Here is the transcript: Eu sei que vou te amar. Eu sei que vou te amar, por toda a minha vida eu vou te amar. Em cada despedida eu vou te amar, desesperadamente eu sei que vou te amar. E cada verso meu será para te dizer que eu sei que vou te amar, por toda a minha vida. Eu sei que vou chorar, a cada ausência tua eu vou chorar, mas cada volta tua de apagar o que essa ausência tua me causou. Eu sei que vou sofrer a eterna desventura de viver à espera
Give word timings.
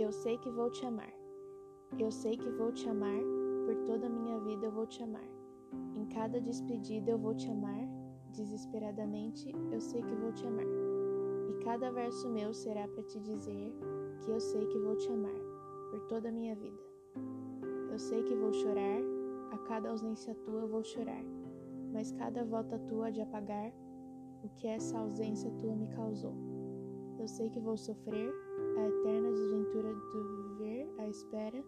Eu 0.00 0.10
sei 0.10 0.38
que 0.38 0.48
vou 0.48 0.70
te 0.70 0.86
amar. 0.86 1.12
Eu 1.98 2.10
sei 2.10 2.34
que 2.34 2.48
vou 2.52 2.72
te 2.72 2.88
amar, 2.88 3.20
por 3.66 3.76
toda 3.84 4.06
a 4.06 4.08
minha 4.08 4.40
vida 4.40 4.64
eu 4.64 4.72
vou 4.72 4.86
te 4.86 5.02
amar. 5.02 5.28
Em 5.94 6.06
cada 6.06 6.40
despedida 6.40 7.10
eu 7.10 7.18
vou 7.18 7.34
te 7.34 7.50
amar, 7.50 7.86
desesperadamente 8.32 9.54
eu 9.70 9.78
sei 9.78 10.00
que 10.02 10.14
vou 10.14 10.32
te 10.32 10.46
amar. 10.46 10.64
E 11.50 11.62
cada 11.62 11.90
verso 11.90 12.30
meu 12.30 12.54
será 12.54 12.88
para 12.88 13.02
te 13.02 13.20
dizer 13.20 13.74
que 14.22 14.30
eu 14.30 14.40
sei 14.40 14.66
que 14.68 14.78
vou 14.78 14.96
te 14.96 15.12
amar, 15.12 15.40
por 15.90 16.00
toda 16.08 16.30
a 16.30 16.32
minha 16.32 16.56
vida. 16.56 16.80
Eu 17.92 17.98
sei 17.98 18.22
que 18.22 18.34
vou 18.34 18.54
chorar, 18.54 19.02
a 19.52 19.58
cada 19.68 19.90
ausência 19.90 20.34
tua 20.34 20.62
eu 20.62 20.68
vou 20.68 20.82
chorar, 20.82 21.24
mas 21.92 22.10
cada 22.12 22.42
volta 22.42 22.78
tua 22.88 23.12
de 23.12 23.20
apagar 23.20 23.70
o 24.42 24.48
que 24.56 24.66
essa 24.66 24.98
ausência 24.98 25.50
tua 25.58 25.76
me 25.76 25.88
causou. 25.88 26.34
Eu 27.20 27.28
sei 27.28 27.50
que 27.50 27.60
vou 27.60 27.76
sofrer 27.76 28.32
a 28.78 28.88
eterna 28.88 29.30
desventura 29.32 29.40
de 29.40 29.49
viver 29.49 29.49
à 29.49 29.49
espera 31.10 31.62